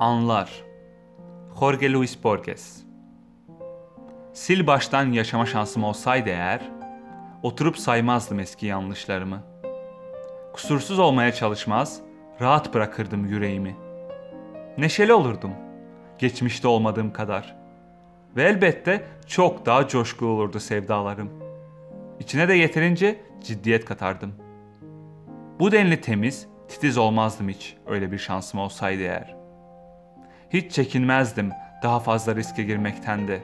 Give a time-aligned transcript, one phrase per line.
[0.00, 0.64] Anlar
[1.60, 2.82] Jorge Luis Borges
[4.42, 6.60] Sil baştan yaşama şansım olsaydı eğer,
[7.42, 9.42] oturup saymazdım eski yanlışlarımı.
[10.52, 12.00] Kusursuz olmaya çalışmaz,
[12.40, 13.76] rahat bırakırdım yüreğimi.
[14.78, 15.52] Neşeli olurdum,
[16.18, 17.56] geçmişte olmadığım kadar.
[18.36, 21.30] Ve elbette çok daha coşkulu olurdu sevdalarım.
[22.20, 24.34] İçine de yeterince ciddiyet katardım.
[25.60, 29.37] Bu denli temiz, titiz olmazdım hiç öyle bir şansım olsaydı eğer.
[30.50, 31.50] Hiç çekinmezdim
[31.82, 33.40] daha fazla riske girmekten de.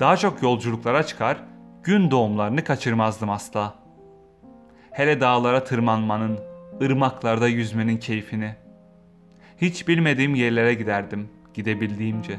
[0.00, 1.36] Daha çok yolculuklara çıkar,
[1.82, 3.74] gün doğumlarını kaçırmazdım asla.
[4.90, 6.38] Hele dağlara tırmanmanın,
[6.82, 8.54] ırmaklarda yüzmenin keyfini.
[9.58, 12.36] Hiç bilmediğim yerlere giderdim, gidebildiğimce.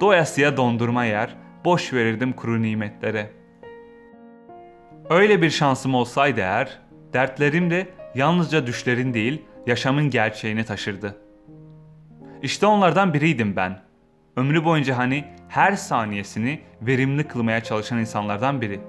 [0.00, 3.30] Doyasıya dondurma yer, boş verirdim kuru nimetlere.
[5.10, 6.78] Öyle bir şansım olsaydı eğer,
[7.12, 11.29] dertlerim de yalnızca düşlerin değil, yaşamın gerçeğini taşırdı.
[12.42, 13.78] İşte onlardan biriydim ben.
[14.36, 18.80] Ömrü boyunca hani her saniyesini verimli kılmaya çalışan insanlardan biri.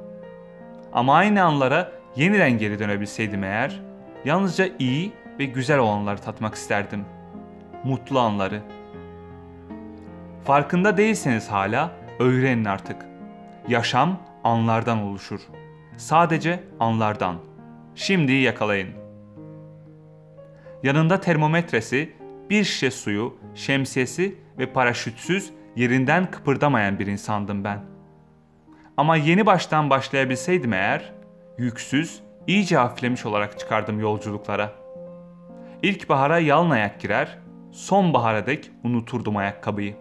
[0.93, 3.81] Ama aynı anlara yeniden geri dönebilseydim eğer,
[4.25, 7.05] yalnızca iyi ve güzel olanları tatmak isterdim.
[7.83, 8.61] Mutlu anları.
[10.43, 13.05] Farkında değilseniz hala öğrenin artık.
[13.67, 15.39] Yaşam anlardan oluşur.
[15.97, 17.35] Sadece anlardan.
[17.95, 18.89] Şimdi yakalayın.
[20.83, 22.13] Yanında termometresi,
[22.51, 27.79] bir şişe suyu, şemsiyesi ve paraşütsüz yerinden kıpırdamayan bir insandım ben.
[28.97, 31.13] Ama yeni baştan başlayabilseydim eğer,
[31.57, 34.71] yüksüz, iyice hafiflemiş olarak çıkardım yolculuklara.
[35.83, 37.37] İlkbahara yalın ayak girer,
[37.71, 39.95] sonbahara dek unuturdum ayakkabıyı.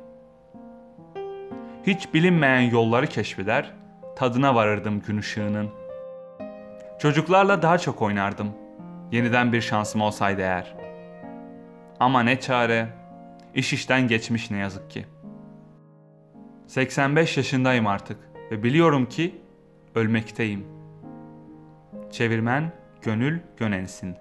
[1.87, 3.75] Hiç bilinmeyen yolları keşfeder,
[4.17, 5.71] tadına varırdım gün ışığının.
[6.99, 8.49] Çocuklarla daha çok oynardım.
[9.13, 10.80] Yeniden bir şansım olsaydı eğer.
[12.01, 12.89] Ama ne çare,
[13.55, 15.07] iş işten geçmiş ne yazık ki.
[16.67, 18.19] 85 yaşındayım artık
[18.51, 19.41] ve biliyorum ki
[19.95, 20.67] ölmekteyim.
[22.11, 22.73] Çevirmen
[23.03, 24.17] Gönül Gönensin